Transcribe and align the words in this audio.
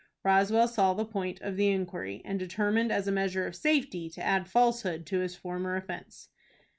Roswell 0.23 0.67
saw 0.67 0.95
the 0.95 1.05
point 1.05 1.39
of 1.41 1.57
the 1.57 1.69
inquiry, 1.69 2.23
and 2.25 2.39
determined, 2.39 2.91
as 2.91 3.07
a 3.07 3.11
measure 3.11 3.45
of 3.45 3.55
safety, 3.55 4.09
to 4.09 4.23
add 4.23 4.47
falsehood 4.47 5.05
to 5.05 5.19
his 5.19 5.35
former 5.35 5.75
offence. 5.75 6.29